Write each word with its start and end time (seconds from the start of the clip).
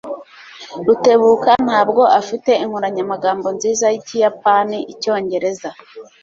Rutebuka 0.85 1.51
ntabwo 1.65 2.01
afite 2.19 2.51
inkoranyamagambo 2.63 3.47
nziza 3.55 3.85
yikiyapani-Icyongereza. 3.93 5.69